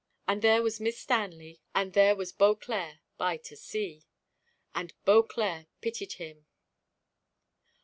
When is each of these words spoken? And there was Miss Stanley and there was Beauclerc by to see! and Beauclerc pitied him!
And 0.27 0.41
there 0.41 0.63
was 0.63 0.79
Miss 0.79 0.97
Stanley 0.99 1.61
and 1.75 1.93
there 1.93 2.15
was 2.15 2.31
Beauclerc 2.31 2.95
by 3.19 3.37
to 3.37 3.55
see! 3.55 4.07
and 4.73 4.95
Beauclerc 5.05 5.67
pitied 5.79 6.13
him! 6.13 6.47